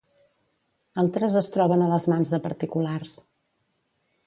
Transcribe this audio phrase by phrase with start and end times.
[1.01, 3.17] Altres es troben a les mans de particulars.